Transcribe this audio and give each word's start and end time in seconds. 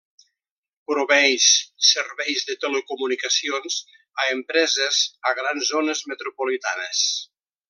Proveeix 0.91 1.43
serveis 1.89 2.47
de 2.49 2.55
telecomunicacions 2.63 3.77
a 4.25 4.29
empreses 4.39 5.03
a 5.33 5.39
grans 5.43 5.71
zones 5.75 6.03
metropolitans. 6.15 7.05